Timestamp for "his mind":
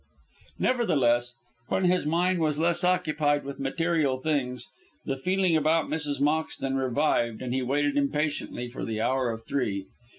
1.85-2.39